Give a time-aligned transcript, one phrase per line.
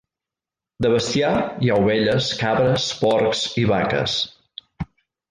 [0.85, 1.33] De bestiar,
[1.65, 4.17] hi ha ovelles, cabres, porcs i vaques.